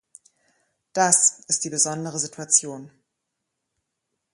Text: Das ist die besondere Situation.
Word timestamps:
Das 0.93 1.41
ist 1.45 1.63
die 1.63 1.69
besondere 1.69 2.17
Situation. 2.17 2.89